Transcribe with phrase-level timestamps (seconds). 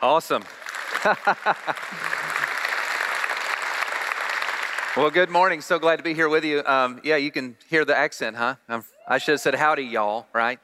[0.00, 0.44] Awesome.
[4.96, 5.60] well, good morning.
[5.60, 6.62] So glad to be here with you.
[6.64, 8.54] Um, yeah, you can hear the accent, huh?
[8.68, 10.60] I'm, i should have said howdy, y'all, right?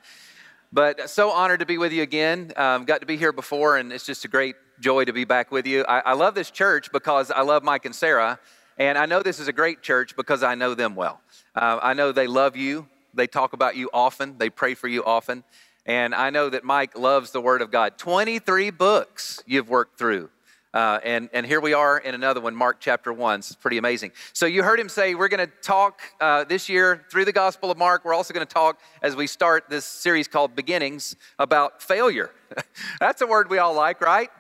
[0.72, 2.52] But so honored to be with you again.
[2.56, 5.50] Um, got to be here before, and it's just a great joy to be back
[5.50, 5.84] with you.
[5.88, 8.38] I, I love this church because I love Mike and Sarah,
[8.78, 11.20] and I know this is a great church because I know them well.
[11.56, 15.04] Uh, I know they love you, they talk about you often, they pray for you
[15.04, 15.42] often.
[15.86, 17.98] And I know that Mike loves the Word of God.
[17.98, 20.30] 23 books you've worked through.
[20.72, 23.38] Uh, and, and here we are in another one, Mark chapter 1.
[23.38, 24.10] It's pretty amazing.
[24.32, 27.70] So, you heard him say, We're going to talk uh, this year through the Gospel
[27.70, 28.04] of Mark.
[28.04, 32.30] We're also going to talk as we start this series called Beginnings about failure.
[33.00, 34.30] That's a word we all like, right?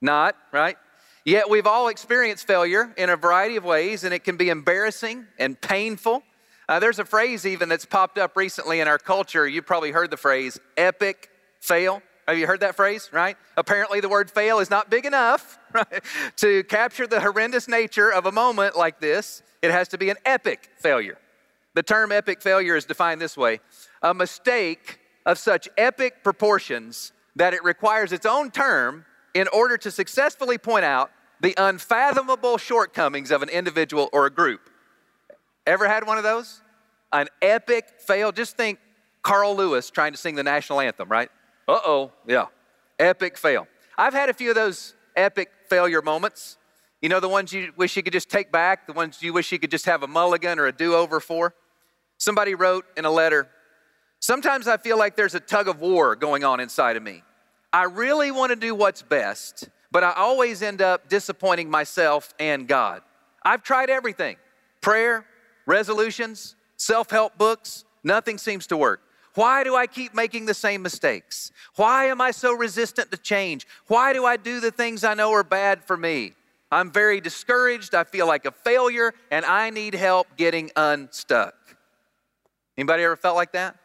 [0.00, 0.78] Not, right?
[1.26, 5.26] Yet we've all experienced failure in a variety of ways, and it can be embarrassing
[5.38, 6.22] and painful.
[6.70, 9.44] Uh, there's a phrase even that's popped up recently in our culture.
[9.48, 11.28] You've probably heard the phrase epic
[11.58, 12.00] fail.
[12.28, 13.36] Have you heard that phrase, right?
[13.56, 16.00] Apparently, the word fail is not big enough right,
[16.36, 19.42] to capture the horrendous nature of a moment like this.
[19.62, 21.18] It has to be an epic failure.
[21.74, 23.58] The term epic failure is defined this way
[24.00, 29.90] a mistake of such epic proportions that it requires its own term in order to
[29.90, 34.70] successfully point out the unfathomable shortcomings of an individual or a group.
[35.66, 36.62] Ever had one of those?
[37.12, 38.32] An epic fail.
[38.32, 38.78] Just think
[39.22, 41.30] Carl Lewis trying to sing the national anthem, right?
[41.68, 42.46] Uh oh, yeah.
[42.98, 43.66] Epic fail.
[43.96, 46.56] I've had a few of those epic failure moments.
[47.02, 49.52] You know, the ones you wish you could just take back, the ones you wish
[49.52, 51.54] you could just have a mulligan or a do over for.
[52.18, 53.48] Somebody wrote in a letter,
[54.20, 57.22] Sometimes I feel like there's a tug of war going on inside of me.
[57.72, 62.68] I really want to do what's best, but I always end up disappointing myself and
[62.68, 63.00] God.
[63.42, 64.36] I've tried everything
[64.82, 65.24] prayer,
[65.66, 69.02] resolutions, self help books, nothing seems to work.
[69.34, 71.52] Why do I keep making the same mistakes?
[71.76, 73.66] Why am I so resistant to change?
[73.86, 76.32] Why do I do the things I know are bad for me?
[76.72, 77.94] I'm very discouraged.
[77.94, 81.54] I feel like a failure and I need help getting unstuck.
[82.76, 83.76] Anybody ever felt like that?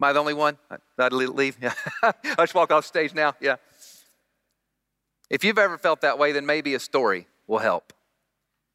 [0.00, 0.58] Am I the only one?
[0.98, 1.58] I'd leave?
[1.62, 1.74] Yeah.
[2.02, 3.34] I just walk off stage now?
[3.40, 3.56] Yeah.
[5.30, 7.92] If you've ever felt that way, then maybe a story will help.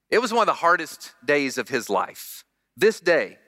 [0.09, 2.44] It was one of the hardest days of his life.
[2.77, 3.39] This day,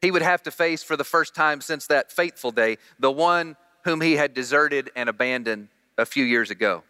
[0.00, 3.56] he would have to face for the first time since that fateful day the one
[3.84, 6.82] whom he had deserted and abandoned a few years ago.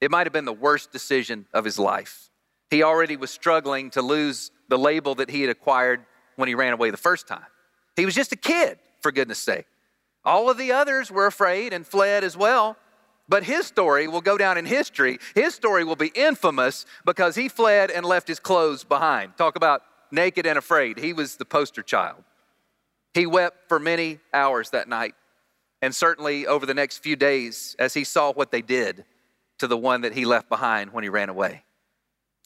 [0.00, 2.30] It might have been the worst decision of his life.
[2.70, 6.04] He already was struggling to lose the label that he had acquired
[6.36, 7.46] when he ran away the first time.
[7.94, 9.66] He was just a kid for goodness sake.
[10.24, 12.76] All of the others were afraid and fled as well.
[13.28, 15.18] But his story will go down in history.
[15.34, 19.36] His story will be infamous because he fled and left his clothes behind.
[19.36, 20.98] Talk about naked and afraid.
[20.98, 22.22] He was the poster child.
[23.14, 25.14] He wept for many hours that night,
[25.80, 29.04] and certainly over the next few days as he saw what they did
[29.58, 31.64] to the one that he left behind when he ran away.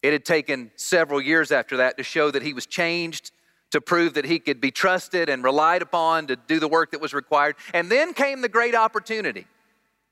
[0.02, 3.32] It had taken several years after that to show that he was changed
[3.70, 7.00] to prove that he could be trusted and relied upon to do the work that
[7.00, 7.56] was required.
[7.74, 9.46] And then came the great opportunity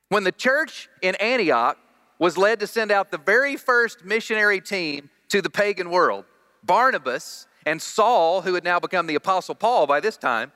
[0.08, 1.78] when the church in Antioch
[2.18, 6.24] was led to send out the very first missionary team to the pagan world.
[6.64, 10.52] Barnabas and Saul, who had now become the Apostle Paul by this time,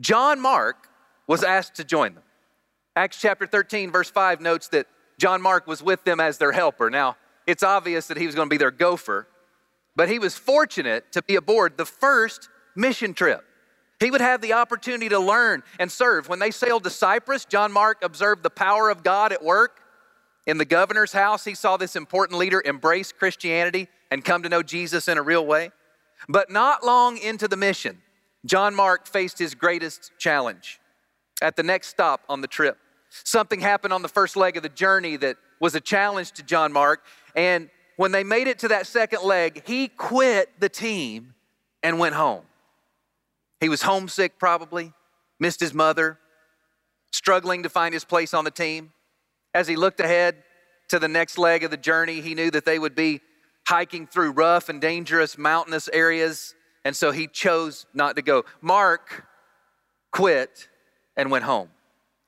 [0.00, 0.88] John Mark
[1.26, 2.24] was asked to join them.
[2.96, 4.86] Acts chapter 13, verse 5 notes that
[5.18, 6.90] John Mark was with them as their helper.
[6.90, 7.16] Now,
[7.46, 9.28] it's obvious that he was going to be their gopher,
[9.94, 13.44] but he was fortunate to be aboard the first mission trip.
[14.00, 16.28] He would have the opportunity to learn and serve.
[16.28, 19.80] When they sailed to Cyprus, John Mark observed the power of God at work.
[20.46, 24.62] In the governor's house, he saw this important leader embrace Christianity and come to know
[24.62, 25.70] Jesus in a real way.
[26.28, 28.02] But not long into the mission,
[28.44, 30.80] John Mark faced his greatest challenge.
[31.42, 32.78] At the next stop on the trip,
[33.10, 36.72] something happened on the first leg of the journey that was a challenge to John
[36.72, 41.34] Mark, and when they made it to that second leg, he quit the team
[41.82, 42.44] and went home.
[43.60, 44.94] He was homesick, probably,
[45.38, 46.18] missed his mother,
[47.12, 48.92] struggling to find his place on the team.
[49.54, 50.42] As he looked ahead
[50.88, 53.20] to the next leg of the journey, he knew that they would be
[53.66, 56.54] hiking through rough and dangerous mountainous areas,
[56.84, 58.44] and so he chose not to go.
[58.60, 59.26] Mark
[60.12, 60.68] quit
[61.16, 61.70] and went home.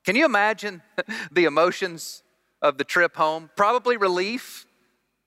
[0.05, 0.83] Can you imagine
[1.33, 2.23] the emotions
[2.61, 3.51] of the trip home?
[3.57, 4.67] Probably relief,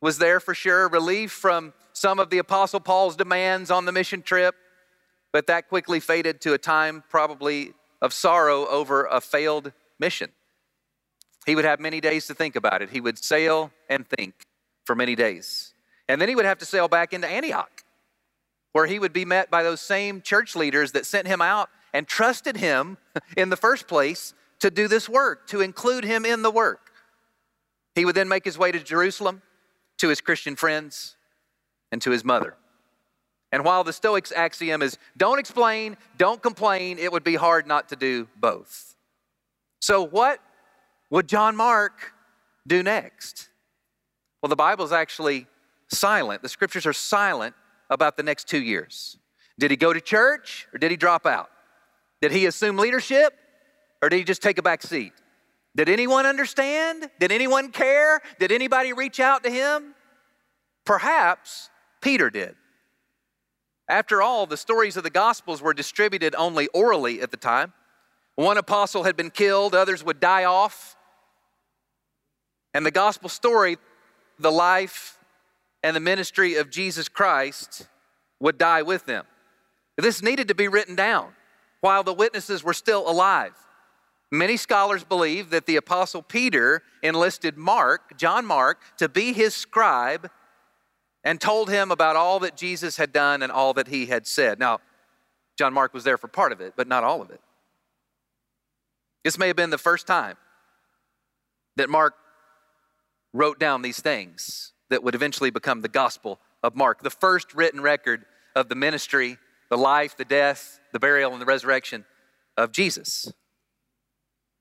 [0.02, 4.22] was there for sure, relief from some of the Apostle Paul's demands on the mission
[4.22, 4.56] trip,
[5.32, 10.32] but that quickly faded to a time probably of sorrow over a failed mission.
[11.46, 12.90] He would have many days to think about it.
[12.90, 14.46] He would sail and think
[14.86, 15.74] for many days.
[16.08, 17.84] And then he would have to sail back into Antioch,
[18.74, 22.08] where he would be met by those same church leaders that sent him out and
[22.08, 22.98] trusted him
[23.38, 26.92] in the first place to do this work, to include him in the work.
[27.94, 29.42] He would then make his way to Jerusalem,
[29.98, 31.16] to his Christian friends,
[31.92, 32.56] and to his mother.
[33.52, 37.90] And while the Stoics' axiom is don't explain, don't complain, it would be hard not
[37.90, 38.96] to do both.
[39.80, 40.42] So, what
[41.10, 42.14] would John Mark
[42.68, 43.50] do next?
[44.42, 45.48] Well, the Bible is actually
[45.90, 46.42] silent.
[46.42, 47.56] The scriptures are silent
[47.90, 49.18] about the next two years.
[49.58, 51.50] Did he go to church or did he drop out?
[52.22, 53.34] Did he assume leadership
[54.02, 55.14] or did he just take a back seat?
[55.76, 57.10] Did anyone understand?
[57.20, 58.22] Did anyone care?
[58.40, 59.94] Did anybody reach out to him?
[60.86, 61.70] Perhaps
[62.02, 62.56] Peter did.
[63.88, 67.74] After all, the stories of the Gospels were distributed only orally at the time.
[68.36, 70.96] One apostle had been killed, others would die off.
[72.74, 73.78] And the Gospel story,
[74.38, 75.18] the life
[75.82, 77.88] and the ministry of Jesus Christ,
[78.40, 79.26] would die with them.
[79.98, 81.34] This needed to be written down
[81.80, 83.54] while the witnesses were still alive.
[84.32, 90.30] Many scholars believe that the apostle Peter enlisted Mark, John Mark, to be his scribe
[91.24, 94.60] and told him about all that Jesus had done and all that he had said.
[94.60, 94.80] Now,
[95.58, 97.40] John Mark was there for part of it, but not all of it.
[99.26, 100.38] This may have been the first time
[101.78, 102.14] that Mark
[103.34, 107.82] wrote down these things that would eventually become the Gospel of Mark, the first written
[107.82, 108.24] record
[108.56, 109.40] of the ministry,
[109.72, 112.06] the life, the death, the burial, and the resurrection
[112.56, 113.34] of Jesus.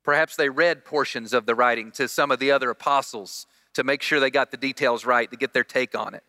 [0.02, 4.00] Perhaps they read portions of the writing to some of the other apostles to make
[4.00, 6.22] sure they got the details right, to get their take on it.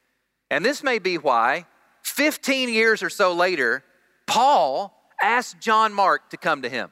[0.52, 1.68] And this may be why
[2.04, 3.86] 15 years or so later,
[4.28, 6.92] Paul asked John Mark to come to him.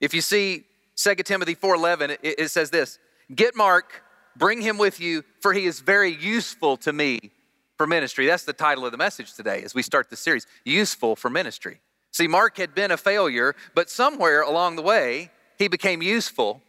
[0.00, 0.64] If you see
[0.96, 2.98] 2 Timothy 4:11, it, it says this:
[3.34, 4.02] "Get Mark,
[4.36, 7.32] bring him with you, for he is very useful to me
[7.76, 11.16] for ministry." That's the title of the message today as we start the series, Useful
[11.16, 11.80] for Ministry.
[12.12, 16.62] See, Mark had been a failure, but somewhere along the way, he became useful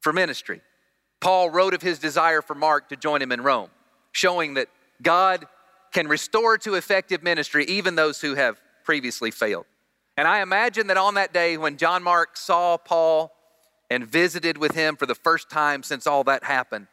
[0.00, 0.62] for ministry.
[1.20, 3.70] Paul wrote of his desire for Mark to join him in Rome,
[4.12, 4.68] showing that
[5.02, 5.46] God
[5.92, 9.66] can restore to effective ministry even those who have previously failed.
[10.16, 13.32] And I imagine that on that day when John Mark saw Paul
[13.90, 16.86] and visited with him for the first time since all that happened,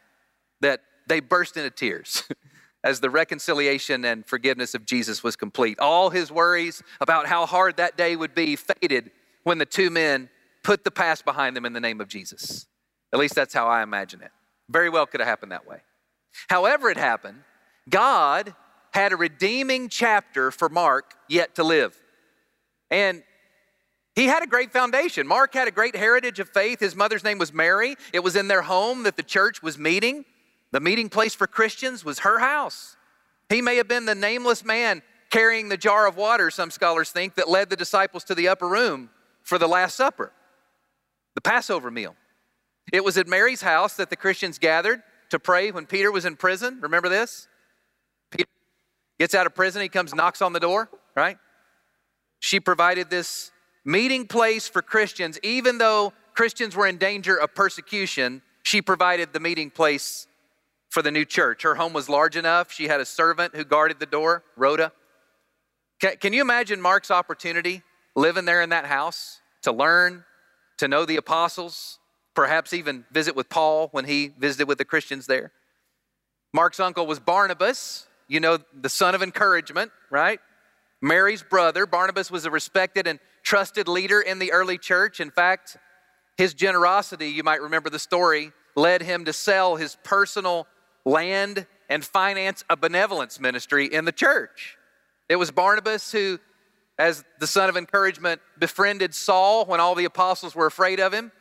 [0.62, 2.24] that they burst into tears
[2.84, 5.80] as the reconciliation and forgiveness of Jesus was complete.
[5.80, 9.12] All his worries about how hard that day would be faded
[9.44, 10.30] when the two men
[10.64, 12.68] put the past behind them in the name of Jesus.
[13.12, 14.32] At least that's how I imagine it.
[14.70, 15.82] Very well could have happened that way.
[16.48, 17.44] However, it happened,
[17.90, 18.54] God
[18.94, 22.00] had a redeeming chapter for Mark yet to live.
[22.92, 23.24] And
[24.16, 25.28] he had a great foundation.
[25.28, 26.80] Mark had a great heritage of faith.
[26.80, 27.96] His mother's name was Mary.
[28.14, 30.26] It was in their home that the church was meeting.
[30.72, 32.96] The meeting place for Christians was her house.
[33.50, 37.36] He may have been the nameless man carrying the jar of water, some scholars think,
[37.36, 39.10] that led the disciples to the upper room
[39.44, 40.32] for the Last Supper
[41.36, 42.16] the Passover meal.
[42.92, 46.36] It was at Mary's house that the Christians gathered to pray when Peter was in
[46.36, 46.80] prison.
[46.82, 47.48] Remember this?
[48.32, 48.50] Peter
[49.20, 51.38] gets out of prison, he comes, knocks on the door, right?
[52.40, 53.52] She provided this
[53.86, 59.40] meeting place for Christians, even though Christians were in danger of persecution, she provided the
[59.40, 60.28] meeting place
[60.90, 61.64] for the new church.
[61.64, 62.72] Her home was large enough.
[62.72, 64.92] She had a servant who guarded the door, Rhoda.
[66.00, 67.84] Can, you imagine Mark's opportunity
[68.16, 70.24] living there in that house to learn,
[70.78, 72.00] to know the apostles,
[72.34, 75.52] perhaps even visit with Paul when he visited with the Christians there.
[76.54, 80.40] Mark's uncle was Barnabas, you know, the son of encouragement, right?
[81.02, 81.86] Mary's brother.
[81.86, 85.20] Barnabas was a respected and trusted leader in the early church.
[85.20, 85.78] In fact,
[86.38, 90.68] his generosity, you might remember the story, led him to sell his personal
[91.06, 94.78] land and finance a benevolence ministry in the church.
[95.28, 96.40] It was Barnabas who
[97.00, 101.32] as the son of encouragement, befriended Saul when all the apostles were afraid of him.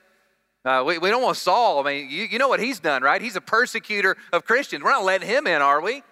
[0.64, 1.80] Uh, we, we don't want Saul.
[1.80, 3.20] I mean, you, you know what he's done, right?
[3.20, 4.84] He's a persecutor of Christians.
[4.84, 6.04] We're not letting him in, are we?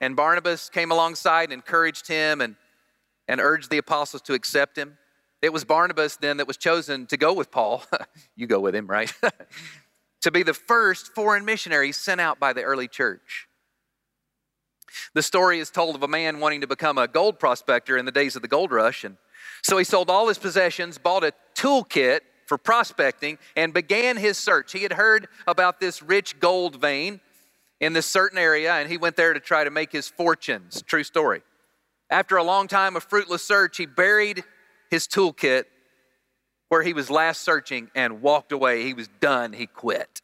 [0.00, 2.56] And Barnabas came alongside and encouraged him and,
[3.28, 4.98] and urged the apostles to accept him.
[5.40, 7.84] It was Barnabas then that was chosen to go with Paul.
[8.36, 9.12] you go with him, right?
[10.22, 13.48] to be the first foreign missionary sent out by the early church.
[15.14, 18.12] The story is told of a man wanting to become a gold prospector in the
[18.12, 19.04] days of the gold rush.
[19.04, 19.16] And
[19.62, 24.72] so he sold all his possessions, bought a toolkit for prospecting, and began his search.
[24.72, 27.20] He had heard about this rich gold vein
[27.78, 30.82] in this certain area, and he went there to try to make his fortunes.
[30.82, 31.42] True story.
[32.10, 34.44] After a long time of fruitless search, he buried
[34.90, 35.64] his toolkit
[36.68, 38.84] where he was last searching and walked away.
[38.84, 40.20] He was done, he quit.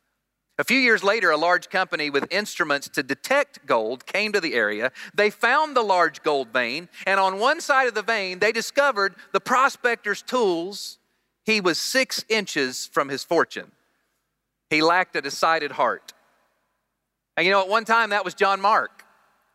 [0.57, 4.55] A few years later, a large company with instruments to detect gold came to the
[4.55, 4.93] area.
[5.13, 9.17] They found the large gold vein, and on one side of the vein, they discovered
[9.33, 10.99] the prospector's tools.
[11.45, 13.73] He was six inches from his fortune.
[14.71, 16.13] He lacked a decided heart.
[17.37, 19.04] And you know, at one time that was John Mark.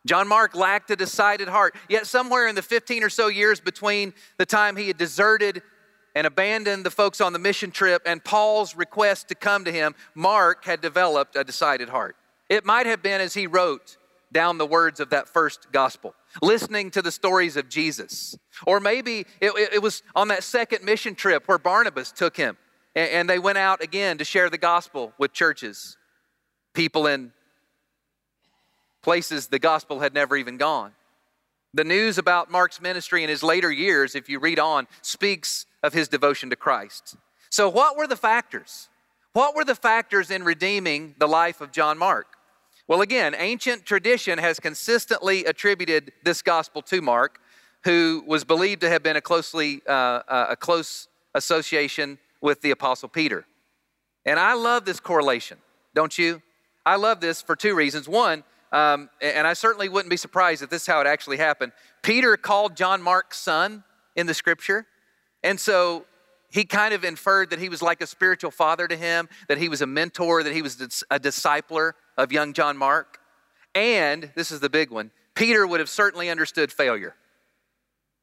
[0.05, 1.75] John Mark lacked a decided heart.
[1.89, 5.61] Yet, somewhere in the 15 or so years between the time he had deserted
[6.15, 9.95] and abandoned the folks on the mission trip and Paul's request to come to him,
[10.15, 12.15] Mark had developed a decided heart.
[12.49, 13.97] It might have been as he wrote
[14.31, 18.37] down the words of that first gospel, listening to the stories of Jesus.
[18.65, 22.57] Or maybe it, it was on that second mission trip where Barnabas took him
[22.95, 25.97] and, and they went out again to share the gospel with churches,
[26.73, 27.31] people in
[29.09, 30.91] places the gospel had never even gone.
[31.73, 35.93] The news about Mark's ministry in his later years, if you read on, speaks of
[35.93, 37.15] his devotion to Christ.
[37.49, 38.87] So, what were the factors?
[39.33, 42.27] What were the factors in redeeming the life of John Mark?
[42.87, 47.39] Well, again, ancient tradition has consistently attributed this gospel to Mark,
[47.85, 52.69] who was believed to have been a closely uh, uh, a close association with the
[52.69, 53.43] apostle Peter.
[54.23, 55.57] And I love this correlation,
[55.95, 56.43] don't you?
[56.85, 58.07] I love this for two reasons.
[58.07, 61.71] One, um, and I certainly wouldn't be surprised if this is how it actually happened.
[62.01, 63.83] Peter called John Mark's son
[64.15, 64.85] in the scripture,
[65.43, 66.05] and so
[66.51, 69.69] he kind of inferred that he was like a spiritual father to him, that he
[69.69, 73.19] was a mentor, that he was a discipler of young John Mark.
[73.75, 77.15] And this is the big one Peter would have certainly understood failure.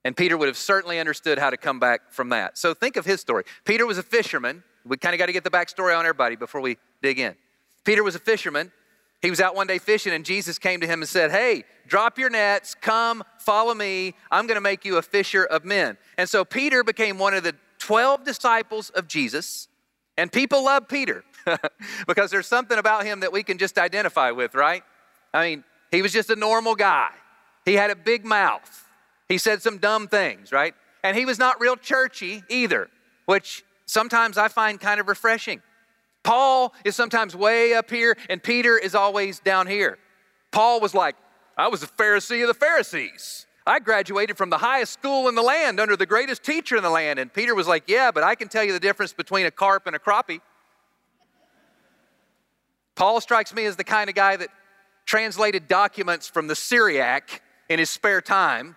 [0.04, 2.56] And Peter would have certainly understood how to come back from that.
[2.58, 3.42] So think of his story.
[3.64, 4.62] Peter was a fisherman.
[4.84, 7.34] We kind of got to get the backstory on everybody before we dig in.
[7.84, 8.70] Peter was a fisherman.
[9.26, 12.16] He was out one day fishing, and Jesus came to him and said, Hey, drop
[12.16, 14.14] your nets, come, follow me.
[14.30, 15.98] I'm going to make you a fisher of men.
[16.16, 19.66] And so Peter became one of the 12 disciples of Jesus,
[20.16, 21.24] and people love Peter.
[22.06, 24.84] because there's something about him that we can just identify with, right?
[25.34, 27.10] I mean, he was just a normal guy.
[27.64, 28.84] He had a big mouth.
[29.28, 30.72] He said some dumb things, right?
[31.02, 32.88] And he was not real churchy either,
[33.24, 35.62] which sometimes I find kind of refreshing.
[36.26, 39.96] Paul is sometimes way up here, and Peter is always down here.
[40.50, 41.14] Paul was like,
[41.56, 43.46] I was a Pharisee of the Pharisees.
[43.64, 46.90] I graduated from the highest school in the land under the greatest teacher in the
[46.90, 47.20] land.
[47.20, 49.86] And Peter was like, Yeah, but I can tell you the difference between a carp
[49.86, 50.40] and a crappie.
[52.96, 54.48] Paul strikes me as the kind of guy that
[55.04, 58.74] translated documents from the Syriac in his spare time.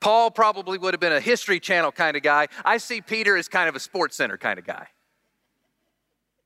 [0.00, 2.46] Paul probably would have been a History Channel kind of guy.
[2.64, 4.86] I see Peter as kind of a Sports Center kind of guy.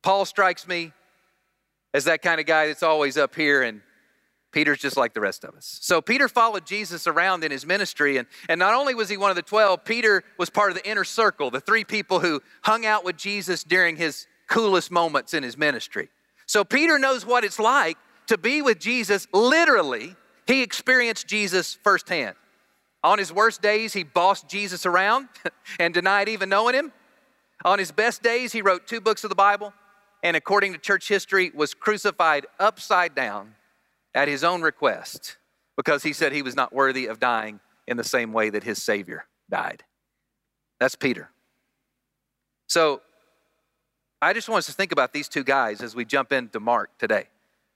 [0.02, 0.92] Paul strikes me
[1.94, 3.80] as that kind of guy that's always up here, and
[4.52, 5.78] Peter's just like the rest of us.
[5.82, 9.30] So Peter followed Jesus around in his ministry, and, and not only was he one
[9.30, 12.86] of the 12, Peter was part of the inner circle, the three people who hung
[12.86, 16.08] out with Jesus during his coolest moments in his ministry.
[16.46, 19.26] So Peter knows what it's like to be with Jesus.
[19.32, 22.36] Literally, he experienced Jesus firsthand.
[23.04, 25.28] On his worst days, he bossed Jesus around
[25.78, 26.92] and denied even knowing him.
[27.64, 29.72] On his best days, he wrote two books of the Bible
[30.22, 33.54] and, according to church history, was crucified upside down
[34.14, 35.36] at his own request
[35.76, 38.82] because he said he was not worthy of dying in the same way that his
[38.82, 39.84] Savior died.
[40.80, 41.30] That's Peter.
[42.66, 43.00] So
[44.20, 46.90] I just want us to think about these two guys as we jump into Mark
[46.98, 47.28] today.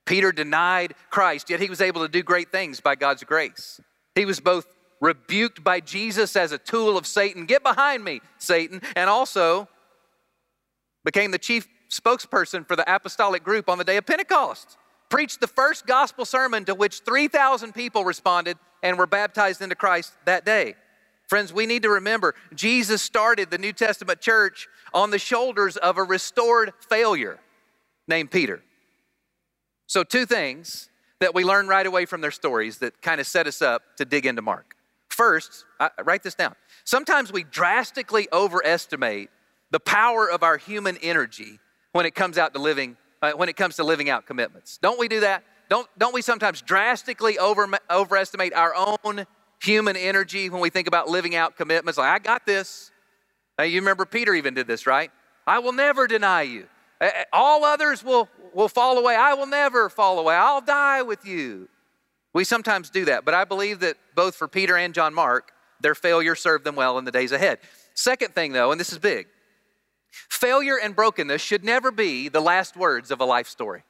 [0.05, 3.81] Peter denied Christ, yet he was able to do great things by God's grace.
[4.15, 4.67] He was both
[5.01, 9.69] rebuked by Jesus as a tool of Satan, get behind me, Satan, and also
[11.05, 14.79] became the chief spokesperson for the apostolic group on the day of Pentecost.
[15.11, 20.15] Preached the first gospel sermon to which 3,000 people responded and were baptized into Christ
[20.25, 20.75] that day.
[21.29, 25.99] Friends, we need to remember Jesus started the New Testament church on the shoulders of
[25.99, 27.39] a restored failure
[28.09, 28.63] named Peter.
[29.87, 30.89] So, two things
[31.21, 34.05] that we learn right away from their stories that kind of set us up to
[34.05, 34.75] dig into Mark.
[35.09, 36.55] First, I, write this down.
[36.85, 39.31] Sometimes we drastically overestimate
[39.71, 41.61] the power of our human energy
[41.93, 44.79] when it comes out to living uh, when it comes to living out commitments.
[44.79, 45.45] Don't we do that?
[45.69, 49.27] Don't, don't we sometimes drastically over, overestimate our own
[49.63, 51.97] human energy when we think about living out commitments.
[51.97, 52.91] Like, I got this.
[53.59, 55.11] Now, you remember Peter even did this, right?
[55.47, 56.67] I will never deny you.
[57.33, 59.15] All others will, will fall away.
[59.15, 60.35] I will never fall away.
[60.35, 61.69] I'll die with you.
[62.35, 65.95] We sometimes do that, but I believe that both for Peter and John Mark, their
[65.95, 67.59] failure served them well in the days ahead.
[67.95, 69.27] Second thing, though, and this is big
[70.29, 73.85] failure and brokenness should never be the last words of a life story.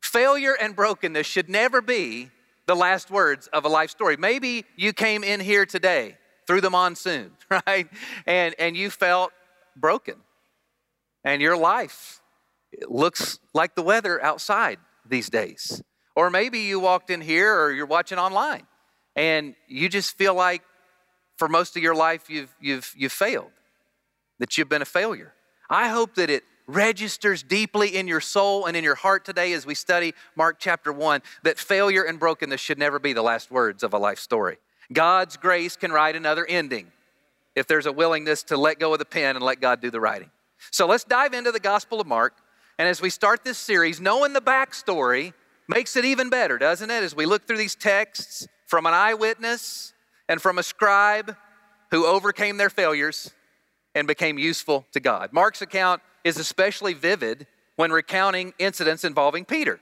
[0.00, 2.30] Failure and brokenness should never be
[2.66, 4.16] the last words of a life story.
[4.16, 7.32] Maybe you came in here today through the monsoon,
[7.66, 7.88] right?
[8.26, 9.32] And, and you felt
[9.76, 10.16] broken.
[11.24, 12.20] And your life
[12.86, 15.82] looks like the weather outside these days.
[16.14, 18.66] Or maybe you walked in here or you're watching online
[19.16, 20.62] and you just feel like
[21.36, 23.50] for most of your life you've, you've, you've failed,
[24.38, 25.32] that you've been a failure.
[25.70, 29.66] I hope that it registers deeply in your soul and in your heart today as
[29.66, 33.82] we study Mark chapter 1 that failure and brokenness should never be the last words
[33.82, 34.58] of a life story.
[34.92, 36.92] God's grace can write another ending
[37.54, 40.00] if there's a willingness to let go of the pen and let God do the
[40.00, 40.30] writing.
[40.70, 42.34] So let's dive into the Gospel of Mark.
[42.78, 45.32] And as we start this series, knowing the backstory
[45.68, 47.02] makes it even better, doesn't it?
[47.02, 49.92] As we look through these texts from an eyewitness
[50.28, 51.36] and from a scribe
[51.90, 53.32] who overcame their failures
[53.98, 55.32] and became useful to God.
[55.32, 59.80] Mark's account is especially vivid when recounting incidents involving Peter.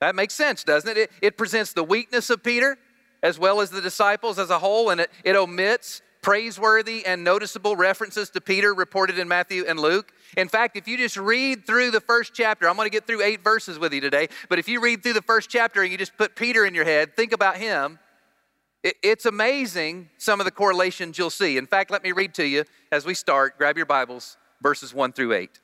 [0.00, 0.96] That makes sense, doesn't it?
[0.96, 2.76] It, it presents the weakness of Peter
[3.22, 7.76] as well as the disciples as a whole, and it, it omits praiseworthy and noticeable
[7.76, 10.12] references to Peter reported in Matthew and Luke.
[10.36, 13.22] In fact, if you just read through the first chapter, I'm going to get through
[13.22, 15.96] eight verses with you today, but if you read through the first chapter and you
[15.96, 17.98] just put Peter in your head, think about him,
[19.02, 21.56] it's amazing some of the correlations you'll see.
[21.56, 23.58] In fact, let me read to you as we start.
[23.58, 25.60] Grab your Bibles, verses 1 through 8.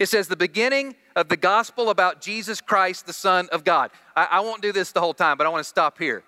[0.00, 3.90] It says, The beginning of the gospel about Jesus Christ, the Son of God.
[4.16, 6.24] I, I won't do this the whole time, but I want to stop here.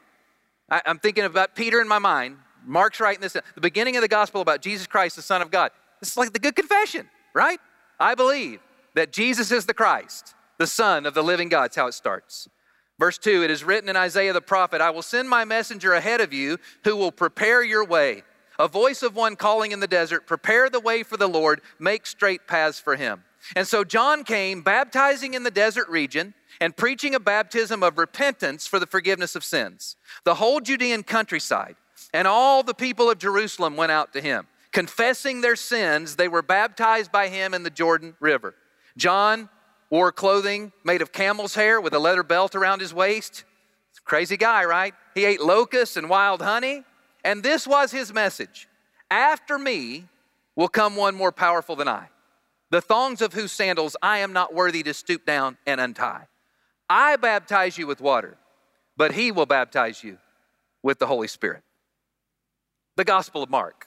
[0.70, 4.08] I, I'm thinking about Peter in my mind, Mark's writing this, the beginning of the
[4.08, 5.70] gospel about Jesus Christ, the Son of God.
[6.00, 7.58] This is like the good confession, right?
[7.98, 8.60] I believe
[8.94, 11.64] that Jesus is the Christ, the Son of the living God.
[11.64, 12.48] That's how it starts.
[13.00, 16.20] Verse 2 It is written in Isaiah the prophet, I will send my messenger ahead
[16.20, 18.22] of you who will prepare your way.
[18.58, 22.06] A voice of one calling in the desert, Prepare the way for the Lord, make
[22.06, 23.24] straight paths for him.
[23.56, 28.66] And so John came, baptizing in the desert region and preaching a baptism of repentance
[28.66, 29.96] for the forgiveness of sins.
[30.24, 31.76] The whole Judean countryside
[32.12, 34.46] and all the people of Jerusalem went out to him.
[34.72, 38.54] Confessing their sins, they were baptized by him in the Jordan River.
[38.98, 39.48] John
[39.90, 43.44] wore clothing made of camel's hair with a leather belt around his waist.
[44.04, 44.94] Crazy guy, right?
[45.14, 46.84] He ate locusts and wild honey.
[47.24, 48.66] And this was his message
[49.10, 50.06] After me
[50.56, 52.08] will come one more powerful than I,
[52.70, 56.26] the thongs of whose sandals I am not worthy to stoop down and untie.
[56.88, 58.36] I baptize you with water,
[58.96, 60.18] but he will baptize you
[60.82, 61.62] with the Holy Spirit
[62.96, 63.86] the Gospel of Mark,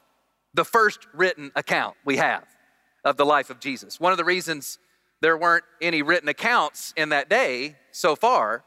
[0.55, 2.45] the first written account we have
[3.03, 3.99] of the life of Jesus.
[3.99, 4.79] One of the reasons
[5.23, 8.61] there weren't any written accounts in that day so far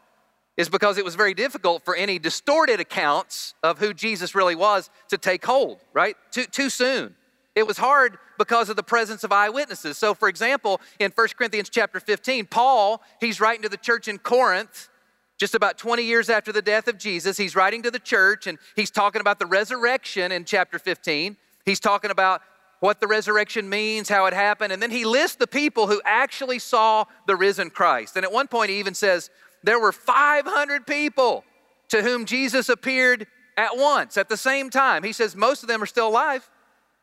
[0.57, 4.89] is because it was very difficult for any distorted accounts of who Jesus really was
[5.09, 6.17] to take hold, right?
[6.31, 7.15] Too, too soon.
[7.55, 9.99] It was hard because of the presence of eyewitnesses.
[9.99, 14.17] So, for example, in 1 Corinthians chapter 15, Paul, he's writing to the church in
[14.17, 14.89] Corinth,
[15.37, 18.57] just about 20 years after the death of Jesus, he's writing to the church and
[18.75, 21.37] he's talking about the resurrection in chapter 15.
[21.67, 22.41] He's talking about
[22.87, 26.61] what the resurrection means, how it happened, and then he lists the people who actually
[26.61, 28.15] saw the risen Christ.
[28.15, 29.29] And at one point, he even says
[29.65, 31.43] there were 500 people
[31.89, 35.03] to whom Jesus appeared at once, at the same time.
[35.03, 36.49] He says most of them are still alive.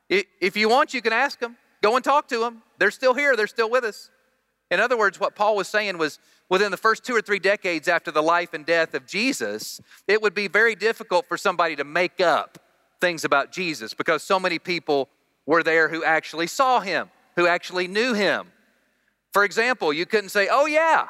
[0.07, 1.57] If you want, you can ask them.
[1.81, 2.63] Go and talk to them.
[2.77, 4.09] They're still here, they're still with us.
[4.71, 6.17] In other words, what Paul was saying was
[6.47, 10.21] within the first two or three decades after the life and death of Jesus, it
[10.21, 12.57] would be very difficult for somebody to make up
[13.01, 15.09] things about Jesus because so many people
[15.45, 18.47] were there who actually saw him, who actually knew him.
[19.31, 21.07] For example, you couldn't say, oh, yeah,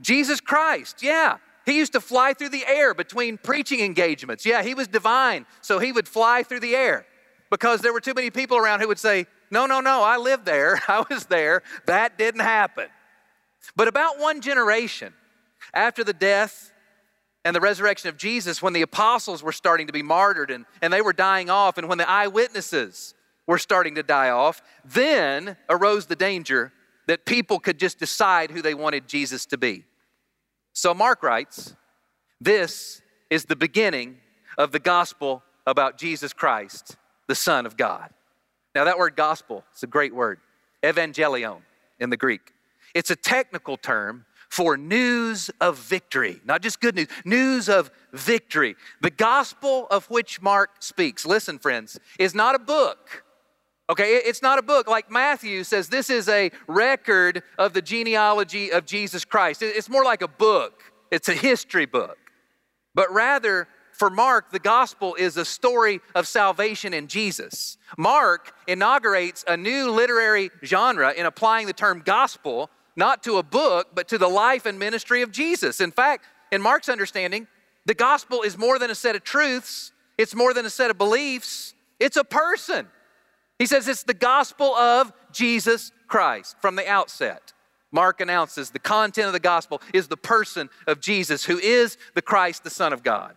[0.00, 1.38] Jesus Christ, yeah.
[1.64, 4.46] He used to fly through the air between preaching engagements.
[4.46, 7.06] Yeah, he was divine, so he would fly through the air
[7.50, 10.44] because there were too many people around who would say, no, no, no, I lived
[10.44, 12.86] there, I was there, that didn't happen.
[13.74, 15.12] But about one generation
[15.74, 16.72] after the death
[17.44, 20.92] and the resurrection of Jesus, when the apostles were starting to be martyred and, and
[20.92, 23.14] they were dying off, and when the eyewitnesses
[23.46, 26.72] were starting to die off, then arose the danger
[27.06, 29.84] that people could just decide who they wanted Jesus to be.
[30.72, 31.74] So Mark writes,
[32.40, 34.18] This is the beginning
[34.58, 36.96] of the gospel about Jesus Christ,
[37.28, 38.10] the Son of God.
[38.74, 40.38] Now, that word gospel is a great word,
[40.82, 41.60] evangelion
[41.98, 42.52] in the Greek.
[42.94, 48.76] It's a technical term for news of victory, not just good news, news of victory.
[49.00, 53.24] The gospel of which Mark speaks, listen, friends, is not a book.
[53.88, 58.72] Okay, it's not a book like Matthew says this is a record of the genealogy
[58.72, 59.62] of Jesus Christ.
[59.62, 62.18] It's more like a book, it's a history book.
[62.94, 67.78] But rather, for Mark, the gospel is a story of salvation in Jesus.
[67.96, 73.88] Mark inaugurates a new literary genre in applying the term gospel not to a book,
[73.94, 75.80] but to the life and ministry of Jesus.
[75.80, 77.46] In fact, in Mark's understanding,
[77.84, 80.98] the gospel is more than a set of truths, it's more than a set of
[80.98, 82.88] beliefs, it's a person.
[83.58, 87.52] He says it's the gospel of Jesus Christ from the outset.
[87.92, 92.22] Mark announces the content of the gospel is the person of Jesus, who is the
[92.22, 93.34] Christ, the Son of God.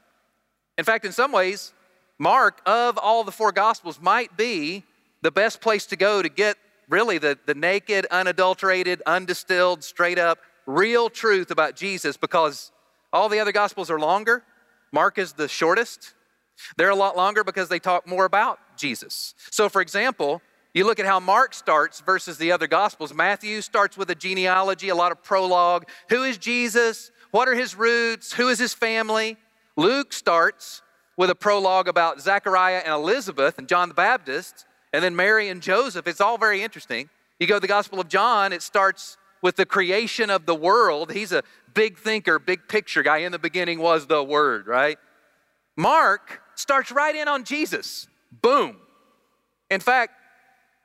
[0.78, 1.74] In fact, in some ways,
[2.18, 4.84] Mark, of all the four gospels, might be
[5.22, 6.58] the best place to go to get
[6.90, 12.72] really the, the naked, unadulterated, undistilled, straight up, real truth about Jesus because
[13.14, 14.44] all the other gospels are longer.
[14.92, 16.14] Mark is the shortest.
[16.78, 19.36] They're a lot longer because they talk more about Jesus.
[19.52, 20.42] So, for example,
[20.74, 23.14] you look at how Mark starts versus the other gospels.
[23.14, 25.88] Matthew starts with a genealogy, a lot of prologue.
[26.10, 27.12] Who is Jesus?
[27.32, 28.34] What are his roots?
[28.34, 29.38] Who is his family?
[29.76, 30.82] Luke starts
[31.18, 35.62] with a prologue about Zechariah and Elizabeth and John the Baptist, and then Mary and
[35.62, 36.08] Joseph.
[36.08, 37.10] It's all very interesting.
[37.40, 41.12] You go to the Gospel of John, it starts with the creation of the world.
[41.12, 43.20] He's a big thinker, big picture guy.
[43.20, 44.98] In the beginning was the Word, right?
[45.78, 48.08] Mark starts right in on Jesus.
[48.32, 48.78] Boom.
[49.70, 50.14] In fact,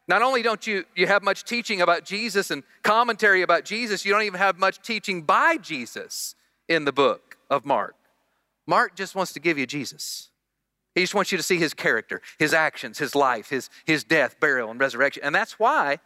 [0.07, 4.13] not only don't you, you have much teaching about Jesus and commentary about Jesus, you
[4.13, 6.35] don't even have much teaching by Jesus
[6.69, 7.95] in the book of Mark.
[8.67, 10.31] Mark just wants to give you Jesus.
[10.95, 14.39] He just wants you to see his character, his actions, his life, his, his death,
[14.39, 15.23] burial, and resurrection.
[15.25, 15.99] And that's why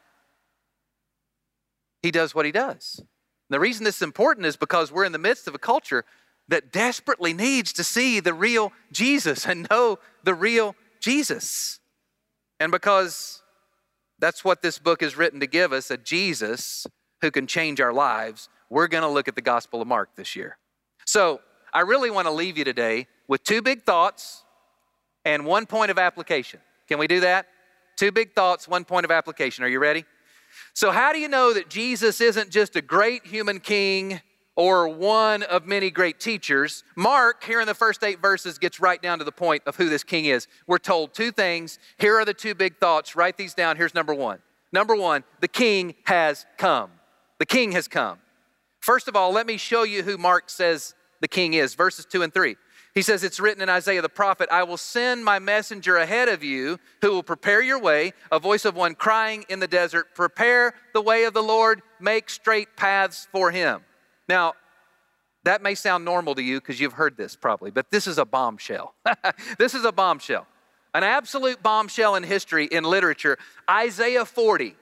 [2.03, 2.97] he does what he does.
[2.99, 3.07] And
[3.55, 6.05] the reason this is important is because we're in the midst of a culture
[6.49, 11.81] that desperately needs to see the real Jesus and know the real Jesus.
[12.61, 13.43] And because
[14.19, 16.87] that's what this book is written to give us a Jesus
[17.21, 20.37] who can change our lives, we're going to look at the Gospel of Mark this
[20.37, 20.59] year.
[21.07, 21.41] So,
[21.73, 24.45] I really want to leave you today with two big thoughts
[25.25, 26.61] and one point of application.
[26.89, 27.47] Can we do that?
[27.97, 29.65] Two big thoughts, one point of application.
[29.65, 30.05] Are you ready?
[30.73, 34.21] So, how do you know that Jesus isn't just a great human king
[34.59, 36.83] or one of many great teachers?
[36.97, 39.89] Mark, here in the first eight verses, gets right down to the point of who
[39.89, 40.49] this king is.
[40.67, 41.79] We're told two things.
[41.97, 43.15] Here are the two big thoughts.
[43.15, 43.77] Write these down.
[43.77, 44.41] Here's number one.
[44.73, 46.91] Number one, the king has come.
[47.39, 48.19] The king has come.
[48.81, 51.77] First of all, let me show you who Mark says the king is.
[51.77, 52.57] Verses two and three.
[52.95, 56.43] He says, It's written in Isaiah the prophet, I will send my messenger ahead of
[56.43, 60.75] you who will prepare your way, a voice of one crying in the desert, Prepare
[60.95, 63.83] the way of the Lord, make straight paths for him.
[64.29, 64.55] Now,
[65.45, 68.25] that may sound normal to you because you've heard this probably, but this is a
[68.25, 68.95] bombshell.
[69.59, 70.47] this is a bombshell.
[70.95, 73.39] An absolute bombshell in history, in literature.
[73.71, 74.75] Isaiah 40.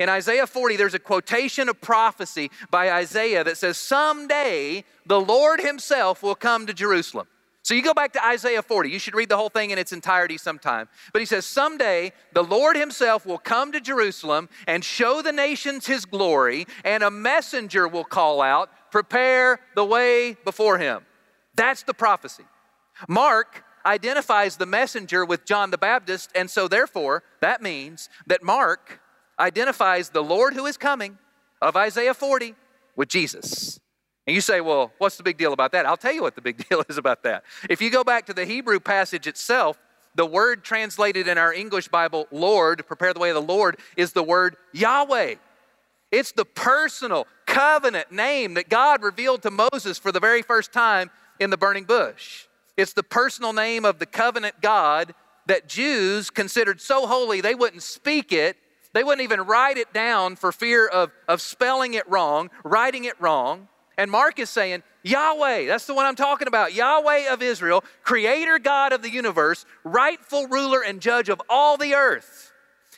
[0.00, 5.60] In Isaiah 40, there's a quotation of prophecy by Isaiah that says, Someday the Lord
[5.60, 7.28] Himself will come to Jerusalem.
[7.64, 8.90] So you go back to Isaiah 40.
[8.90, 10.88] You should read the whole thing in its entirety sometime.
[11.12, 15.86] But he says, Someday the Lord himself will come to Jerusalem and show the nations
[15.86, 21.04] his glory, and a messenger will call out, Prepare the way before him.
[21.56, 22.44] That's the prophecy.
[23.08, 29.00] Mark identifies the messenger with John the Baptist, and so therefore, that means that Mark
[29.40, 31.18] identifies the Lord who is coming
[31.60, 32.54] of Isaiah 40
[32.94, 33.80] with Jesus.
[34.26, 35.86] And you say, well, what's the big deal about that?
[35.86, 37.44] I'll tell you what the big deal is about that.
[37.68, 39.78] If you go back to the Hebrew passage itself,
[40.14, 44.12] the word translated in our English Bible, Lord, prepare the way of the Lord, is
[44.12, 45.36] the word Yahweh.
[46.10, 51.10] It's the personal covenant name that God revealed to Moses for the very first time
[51.38, 52.46] in the burning bush.
[52.78, 55.14] It's the personal name of the covenant God
[55.46, 58.56] that Jews considered so holy they wouldn't speak it,
[58.94, 63.20] they wouldn't even write it down for fear of, of spelling it wrong, writing it
[63.20, 63.68] wrong.
[63.98, 66.72] And Mark is saying, Yahweh, that's the one I'm talking about.
[66.72, 71.94] Yahweh of Israel, creator God of the universe, rightful ruler and judge of all the
[71.94, 72.52] earth,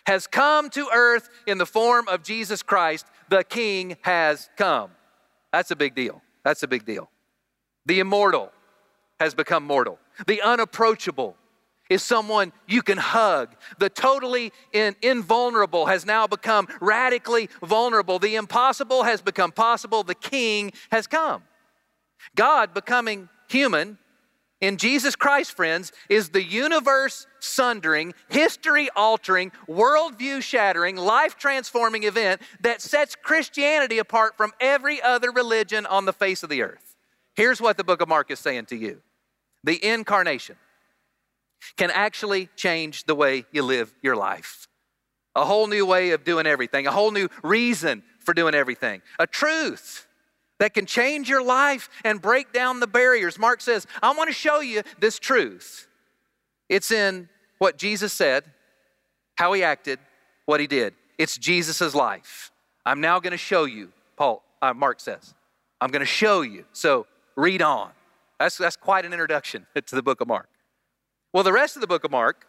[0.06, 3.06] has come to earth in the form of Jesus Christ.
[3.34, 4.92] The King has come.
[5.52, 6.22] That's a big deal.
[6.44, 7.10] That's a big deal.
[7.84, 8.52] The immortal
[9.18, 9.98] has become mortal.
[10.28, 11.36] The unapproachable
[11.90, 13.56] is someone you can hug.
[13.80, 18.20] The totally in, invulnerable has now become radically vulnerable.
[18.20, 20.04] The impossible has become possible.
[20.04, 21.42] The king has come.
[22.36, 23.98] God becoming human
[24.60, 32.40] in Jesus Christ, friends, is the universe sundering, history altering, worldview shattering, life transforming event
[32.60, 36.96] that sets Christianity apart from every other religion on the face of the earth.
[37.34, 39.02] Here's what the book of Mark is saying to you
[39.64, 40.56] the incarnation
[41.76, 44.68] can actually change the way you live your life.
[45.34, 49.26] A whole new way of doing everything, a whole new reason for doing everything, a
[49.26, 50.06] truth
[50.64, 53.38] that can change your life and break down the barriers.
[53.38, 55.86] Mark says, I want to show you this truth.
[56.70, 58.44] It's in what Jesus said,
[59.34, 59.98] how he acted,
[60.46, 60.94] what he did.
[61.18, 62.50] It's Jesus' life.
[62.86, 65.34] I'm now going to show you, Paul, uh, Mark says.
[65.82, 66.64] I'm going to show you.
[66.72, 67.90] So read on.
[68.40, 70.48] That's, that's quite an introduction to the book of Mark.
[71.34, 72.46] Well, the rest of the book of Mark,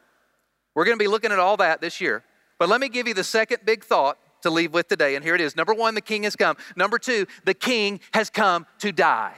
[0.74, 2.24] we're going to be looking at all that this year.
[2.60, 5.16] But let me give you the second big thought to leave with today.
[5.16, 5.56] And here it is.
[5.56, 6.56] Number one, the king has come.
[6.76, 9.36] Number two, the king has come to die.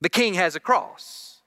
[0.00, 1.42] The king has a cross.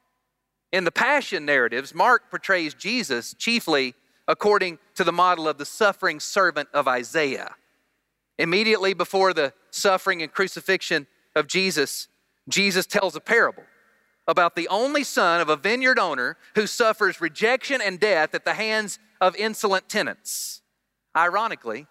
[0.71, 3.95] In the passion narratives, Mark portrays Jesus chiefly
[4.27, 7.55] according to the model of the suffering servant of Isaiah.
[8.37, 12.07] Immediately before the suffering and crucifixion of Jesus,
[12.47, 13.63] Jesus tells a parable
[14.27, 18.53] about the only son of a vineyard owner who suffers rejection and death at the
[18.53, 20.61] hands of insolent tenants.
[21.15, 21.87] Ironically,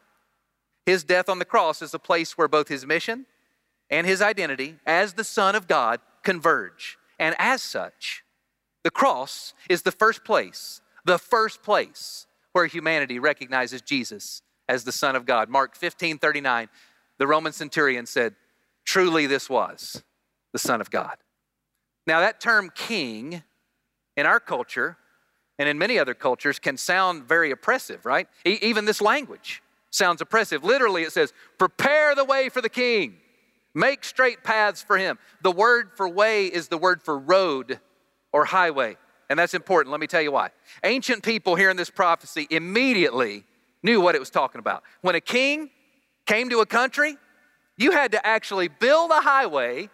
[0.87, 3.27] his death on the cross is a place where both his mission
[3.91, 6.99] and his identity as the Son of God converge.
[7.19, 8.25] And as such,
[8.83, 14.93] the cross is the first place, the first place where humanity recognizes Jesus as the
[14.93, 15.49] Son of God.
[15.49, 16.69] Mark 15 39,
[17.19, 18.35] the Roman centurion said,
[18.85, 20.03] Truly, this was
[20.53, 21.17] the Son of God.
[22.07, 23.43] Now, that term king
[24.17, 24.99] in our culture
[25.59, 28.29] and in many other cultures can sound very oppressive, right?
[28.47, 30.65] E- even this language sounds oppressive.
[30.65, 33.17] Literally, it says, Prepare the way for the king,
[33.75, 35.19] make straight paths for him.
[35.43, 37.81] The word for way is the word for road
[38.33, 38.97] or highway.
[39.31, 39.91] And that's important.
[39.91, 40.51] Let me tell you why.
[40.83, 43.45] Ancient people hearing this prophecy immediately
[43.83, 44.83] knew what it was talking about.
[45.01, 45.71] When a king
[46.27, 47.17] came to a country,
[47.77, 49.89] you had to actually build a highway,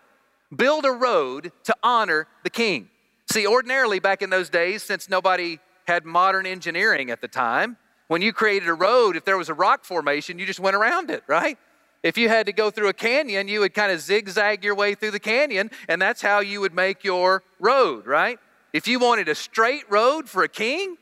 [0.54, 2.88] build a road to honor the king.
[3.30, 7.76] See, ordinarily back in those days, since nobody had modern engineering at the time,
[8.08, 11.12] when you created a road, if there was a rock formation, you just went around
[11.12, 11.56] it, right?
[12.02, 14.96] If you had to go through a canyon, you would kind of zigzag your way
[14.96, 18.40] through the canyon, and that's how you would make your road, right?
[18.72, 20.96] If you wanted a straight road for a king,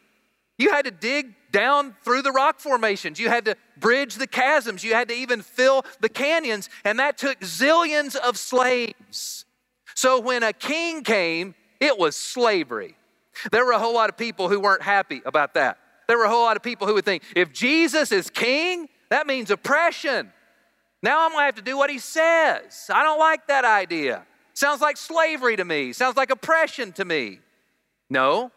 [0.59, 3.19] you had to dig down through the rock formations.
[3.19, 4.85] You had to bridge the chasms.
[4.85, 9.47] You had to even fill the canyons, and that took zillions of slaves.
[9.95, 12.97] So when a king came, it was slavery.
[13.53, 15.79] There were a whole lot of people who weren't happy about that.
[16.09, 19.27] There were a whole lot of people who would think if Jesus is king, that
[19.27, 20.33] means oppression.
[21.03, 22.91] Now I'm gonna have to do what he says.
[22.93, 24.27] I don't like that idea.
[24.55, 27.41] Sounds like slavery to me, sounds like oppression to me.
[28.11, 28.51] No,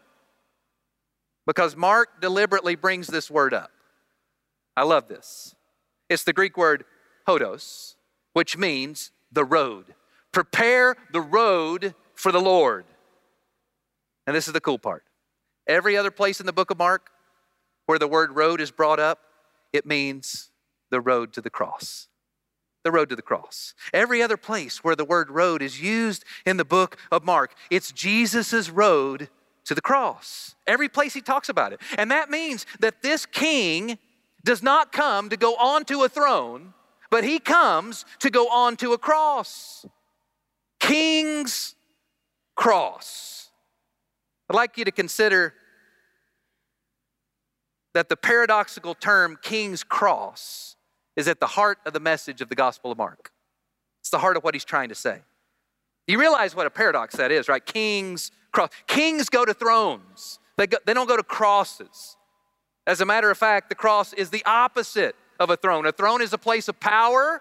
[1.46, 3.70] because Mark deliberately brings this word up.
[4.76, 5.54] I love this.
[6.08, 6.84] It's the Greek word
[7.28, 7.94] hodos,
[8.32, 9.94] which means the road.
[10.32, 12.84] Prepare the road for the Lord.
[14.26, 15.04] And this is the cool part.
[15.66, 17.10] Every other place in the book of Mark
[17.86, 19.20] where the word road is brought up,
[19.72, 20.50] it means
[20.90, 22.08] the road to the cross.
[22.84, 23.74] The road to the cross.
[23.92, 27.92] Every other place where the word road is used in the book of Mark, it's
[27.92, 29.28] Jesus' road
[29.64, 30.56] to the cross.
[30.66, 31.80] Every place he talks about it.
[31.96, 33.98] And that means that this king
[34.44, 36.74] does not come to go onto a throne,
[37.10, 39.86] but he comes to go onto a cross.
[40.80, 41.76] King's
[42.56, 43.50] cross.
[44.52, 45.54] I'd like you to consider
[47.94, 50.76] that the paradoxical term king's cross
[51.16, 53.32] is at the heart of the message of the Gospel of Mark.
[54.00, 55.20] It's the heart of what he's trying to say.
[56.06, 57.64] You realize what a paradox that is, right?
[57.64, 58.68] King's cross.
[58.86, 62.18] Kings go to thrones, they, go, they don't go to crosses.
[62.86, 65.86] As a matter of fact, the cross is the opposite of a throne.
[65.86, 67.40] A throne is a place of power,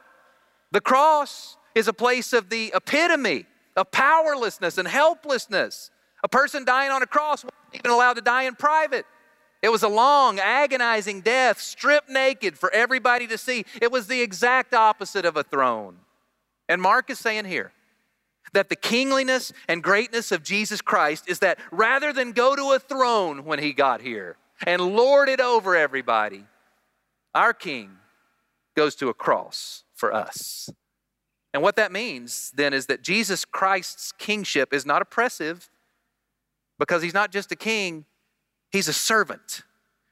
[0.72, 5.92] the cross is a place of the epitome of powerlessness and helplessness.
[6.24, 9.06] A person dying on a cross wasn't even allowed to die in private.
[9.62, 13.66] It was a long, agonizing death, stripped naked for everybody to see.
[13.82, 15.98] It was the exact opposite of a throne.
[16.68, 17.72] And Mark is saying here
[18.54, 22.80] that the kingliness and greatness of Jesus Christ is that rather than go to a
[22.80, 26.46] throne when he got here and lord it over everybody,
[27.36, 27.92] our king
[28.76, 30.70] goes to a cross for us.
[31.54, 35.70] And what that means then is that Jesus Christ's kingship is not oppressive
[36.82, 38.06] because he's not just a king,
[38.72, 39.62] he's a servant.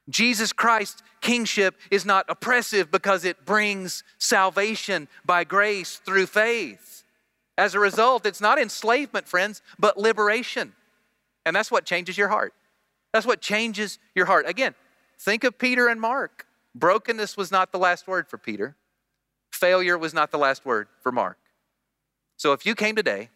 [0.08, 7.05] Jesus Christ's kingship is not oppressive because it brings salvation by grace through faith.
[7.58, 10.73] As a result, it's not enslavement, friends, but liberation.
[11.43, 12.53] And that's what changes your heart.
[13.13, 14.47] That's what changes your heart.
[14.47, 14.75] Again,
[15.17, 16.45] think of Peter and Mark.
[16.75, 18.75] Brokenness was not the last word for Peter,
[19.51, 21.39] failure was not the last word for Mark.
[22.38, 23.29] So if you came today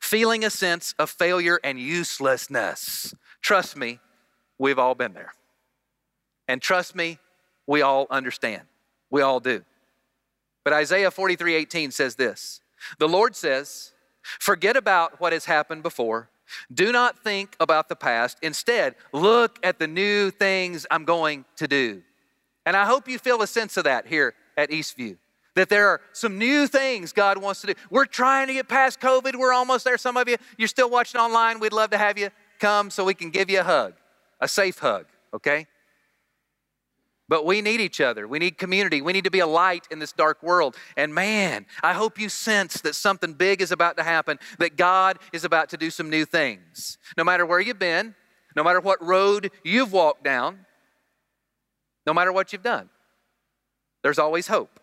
[0.00, 4.00] feeling a sense of failure and uselessness, trust me,
[4.58, 5.32] we've all been there.
[6.46, 7.18] And trust me,
[7.66, 8.62] we all understand.
[9.10, 9.64] We all do.
[10.64, 12.60] But Isaiah 43 18 says this
[12.98, 13.92] the Lord says,
[14.38, 16.30] forget about what has happened before.
[16.72, 18.38] Do not think about the past.
[18.42, 22.02] Instead, look at the new things I'm going to do.
[22.64, 25.16] And I hope you feel a sense of that here at Eastview.
[25.58, 27.74] That there are some new things God wants to do.
[27.90, 29.34] We're trying to get past COVID.
[29.34, 29.98] We're almost there.
[29.98, 31.58] Some of you, you're still watching online.
[31.58, 33.94] We'd love to have you come so we can give you a hug,
[34.40, 35.66] a safe hug, okay?
[37.28, 38.28] But we need each other.
[38.28, 39.02] We need community.
[39.02, 40.76] We need to be a light in this dark world.
[40.96, 45.18] And man, I hope you sense that something big is about to happen, that God
[45.32, 46.98] is about to do some new things.
[47.16, 48.14] No matter where you've been,
[48.54, 50.66] no matter what road you've walked down,
[52.06, 52.90] no matter what you've done.
[54.04, 54.78] There's always hope.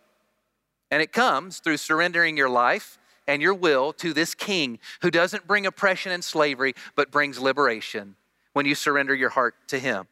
[0.92, 5.48] And it comes through surrendering your life and your will to this king who doesn't
[5.48, 8.16] bring oppression and slavery, but brings liberation
[8.54, 10.08] when you surrender your heart to him.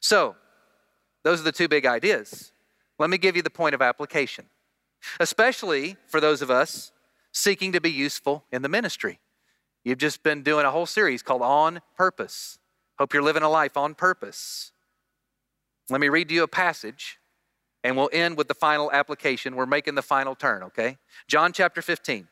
[0.00, 0.36] So,
[1.22, 2.52] those are the two big ideas.
[2.98, 4.46] Let me give you the point of application,
[5.20, 6.92] especially for those of us
[7.32, 9.18] seeking to be useful in the ministry.
[9.84, 12.58] You've just been doing a whole series called On Purpose.
[12.98, 14.72] Hope you're living a life on purpose.
[15.90, 17.18] Let me read you a passage
[17.84, 19.54] and we'll end with the final application.
[19.54, 20.96] We're making the final turn, okay?
[21.28, 22.26] John chapter 15,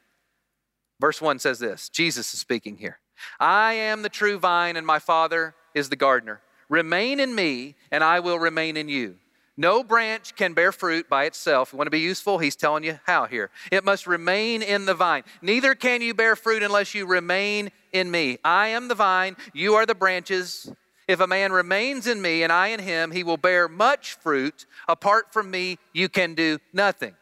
[0.99, 2.99] verse 1 says this Jesus is speaking here.
[3.38, 6.41] I am the true vine, and my Father is the gardener.
[6.69, 9.17] Remain in me, and I will remain in you.
[9.57, 11.73] No branch can bear fruit by itself.
[11.73, 12.38] You want to be useful?
[12.38, 13.51] He's telling you how here.
[13.71, 15.25] It must remain in the vine.
[15.43, 18.38] Neither can you bear fruit unless you remain in me.
[18.43, 20.73] I am the vine, you are the branches.
[21.12, 24.64] If a man remains in me and I in him, he will bear much fruit.
[24.88, 27.14] Apart from me, you can do nothing.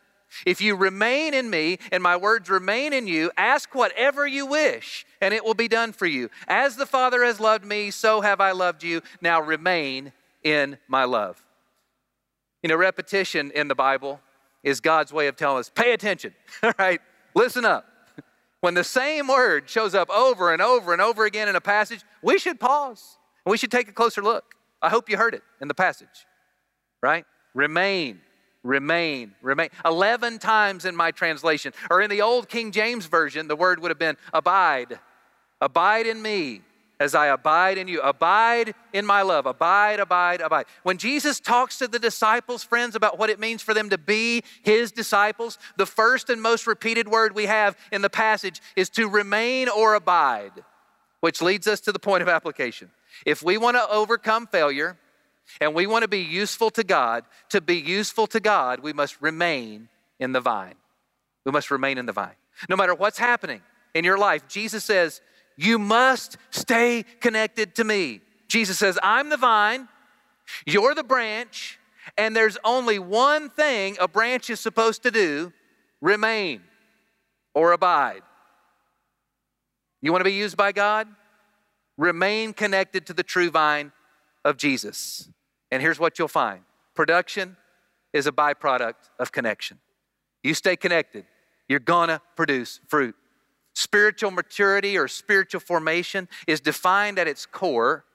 [0.46, 5.05] If you remain in me and my words remain in you, ask whatever you wish,
[5.20, 6.31] and it will be done for you.
[6.46, 9.03] As the Father has loved me, so have I loved you.
[9.20, 10.12] Now remain
[10.44, 11.42] in my love.
[12.62, 14.20] You know, repetition in the Bible
[14.62, 17.00] is God's way of telling us pay attention, all right?
[17.35, 17.87] Listen up.
[18.61, 22.03] When the same word shows up over and over and over again in a passage,
[22.22, 23.16] we should pause
[23.51, 24.55] we should take a closer look.
[24.81, 26.27] I hope you heard it in the passage,
[27.03, 27.25] right?
[27.55, 28.21] Remain,
[28.63, 29.71] remain, remain.
[29.85, 33.91] 11 times in my translation, or in the old King James Version, the word would
[33.91, 34.99] have been abide.
[35.61, 36.63] Abide in me
[37.01, 38.01] as I abide in you.
[38.03, 39.47] Abide in my love.
[39.47, 40.67] Abide, abide, abide.
[40.83, 44.43] When Jesus talks to the disciples, friends, about what it means for them to be
[44.63, 49.09] his disciples, the first and most repeated word we have in the passage is to
[49.09, 50.53] remain or abide,
[51.21, 52.91] which leads us to the point of application.
[53.27, 54.96] If we want to overcome failure
[55.61, 59.20] and we want to be useful to God, to be useful to God, we must
[59.20, 60.75] remain in the vine.
[61.44, 62.35] We must remain in the vine.
[62.68, 63.62] No matter what's happening
[63.94, 65.20] in your life, Jesus says,
[65.57, 68.20] you must stay connected to me.
[68.49, 69.88] Jesus says, I'm the vine,
[70.66, 71.79] you're the branch,
[72.16, 75.53] and there's only one thing a branch is supposed to do
[76.01, 76.62] remain
[77.55, 78.23] or abide.
[80.03, 81.09] You want to be used by God?
[82.01, 83.93] Remain connected to the true vine
[84.43, 85.29] of Jesus.
[85.71, 86.63] And here's what you'll find
[86.95, 87.59] production
[88.15, 89.79] is a byproduct of connection.
[90.43, 91.27] You stay connected,
[91.69, 93.15] you're gonna produce fruit.
[93.75, 98.07] Spiritual maturity or spiritual formation is defined at its core,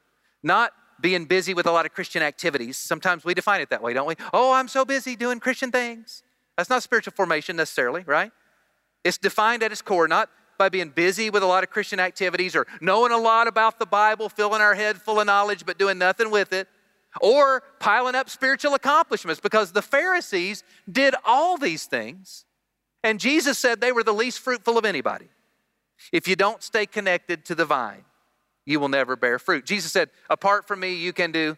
[0.41, 2.77] not being busy with a lot of Christian activities.
[2.77, 4.15] Sometimes we define it that way, don't we?
[4.33, 6.23] Oh, I'm so busy doing Christian things.
[6.57, 8.31] That's not spiritual formation necessarily, right?
[9.03, 12.55] It's defined at its core, not by being busy with a lot of Christian activities
[12.55, 15.97] or knowing a lot about the Bible, filling our head full of knowledge, but doing
[15.97, 16.67] nothing with it,
[17.21, 22.45] or piling up spiritual accomplishments because the Pharisees did all these things,
[23.03, 25.29] and Jesus said they were the least fruitful of anybody.
[26.11, 28.03] If you don't stay connected to the vine,
[28.65, 29.65] you will never bear fruit.
[29.65, 31.57] Jesus said, Apart from me, you can do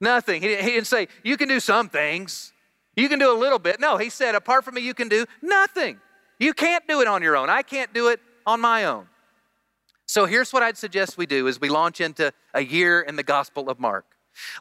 [0.00, 0.42] nothing.
[0.42, 2.52] He didn't say, You can do some things,
[2.96, 3.80] you can do a little bit.
[3.80, 6.00] No, he said, Apart from me, you can do nothing.
[6.40, 7.50] You can't do it on your own.
[7.50, 9.06] I can't do it on my own.
[10.06, 13.22] So here's what I'd suggest we do as we launch into a year in the
[13.22, 14.06] Gospel of Mark.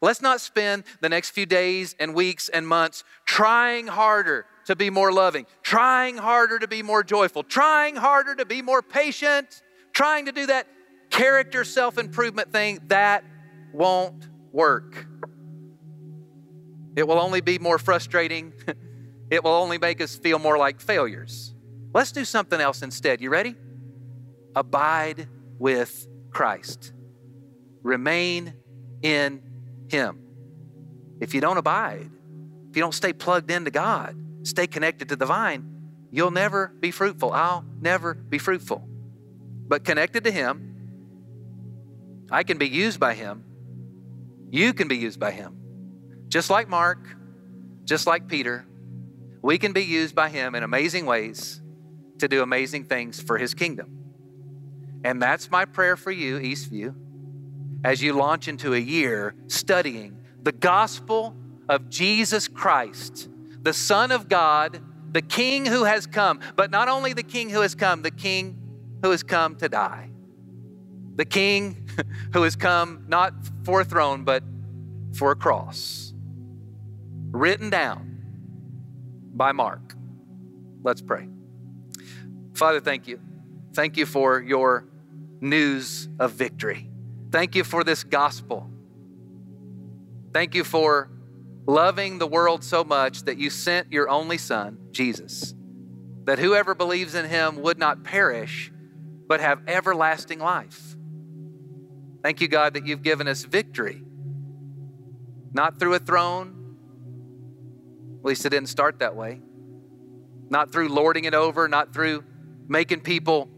[0.02, 4.90] Let's not spend the next few days and weeks and months trying harder to be
[4.90, 9.64] more loving, trying harder to be more joyful, trying harder to be more patient,
[9.94, 10.68] trying to do that
[11.10, 12.80] character self improvement thing.
[12.88, 13.24] That
[13.74, 15.08] won't work.
[16.96, 18.54] It will only be more frustrating.
[19.32, 21.54] it will only make us feel more like failures.
[21.94, 23.22] Let's do something else instead.
[23.22, 23.56] You ready?
[24.56, 26.94] Abide with Christ.
[27.82, 28.54] Remain
[29.02, 29.42] in
[29.90, 30.20] him.
[31.20, 32.10] If you don't abide,
[32.70, 36.92] if you don't stay plugged into God, stay connected to the vine, you'll never be
[36.92, 37.32] fruitful.
[37.34, 38.88] I'll never be fruitful.
[39.68, 40.66] But connected to Him,
[42.32, 43.44] I can be used by Him.
[44.50, 45.56] You can be used by Him.
[46.28, 47.00] Just like Mark,
[47.86, 48.66] just like Peter,
[49.42, 51.62] we can be used by Him in amazing ways
[52.20, 53.98] to do amazing things for His kingdom.
[55.04, 56.94] And that's my prayer for you, Eastview
[57.84, 61.36] as you launch into a year studying the gospel
[61.68, 63.30] of Jesus Christ,
[63.62, 67.62] the Son of God, the King who has come, but not only the King who
[67.62, 68.58] has come, the King
[69.04, 70.10] who has come to die.
[71.16, 71.90] The King
[72.34, 74.44] who has come not for a throne, but
[75.14, 76.14] for a cross.
[77.32, 78.22] Written down
[79.34, 79.96] by Mark.
[80.84, 81.28] Let's pray.
[82.60, 83.22] Father, thank you.
[83.74, 84.86] Thank you for your
[85.40, 86.90] news of victory.
[87.32, 88.70] Thank you for this gospel.
[90.34, 91.10] Thank you for
[91.66, 95.56] loving the world so much that you sent your only Son, Jesus,
[96.26, 98.74] that whoever believes in him would not perish,
[99.30, 100.98] but have everlasting life.
[102.22, 104.04] Thank you, God, that you've given us victory,
[105.54, 106.76] not through a throne.
[108.20, 109.40] At least it didn't start that way.
[110.50, 112.26] Not through lording it over, not through
[112.70, 113.50] making people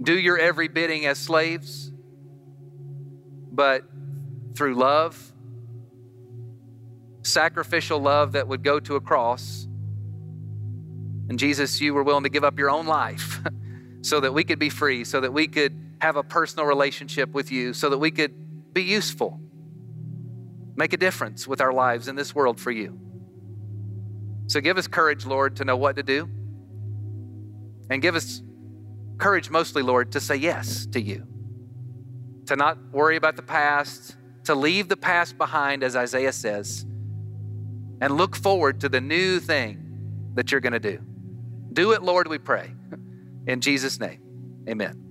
[0.00, 1.92] do your every bidding as slaves,
[3.52, 3.82] but
[4.56, 5.32] through love,
[7.22, 9.66] sacrificial love that would go to a cross.
[11.28, 13.40] And Jesus, you were willing to give up your own life
[14.02, 17.52] so that we could be free, so that we could have a personal relationship with
[17.52, 19.38] you, so that we could be useful,
[20.76, 22.98] make a difference with our lives in this world for you.
[24.46, 26.28] So give us courage, Lord, to know what to do.
[27.90, 28.42] And give us
[29.18, 31.26] courage, mostly, Lord, to say yes to you,
[32.46, 36.86] to not worry about the past, to leave the past behind, as Isaiah says,
[38.00, 41.00] and look forward to the new thing that you're going to do.
[41.72, 42.72] Do it, Lord, we pray.
[43.46, 44.20] In Jesus' name,
[44.68, 45.09] amen.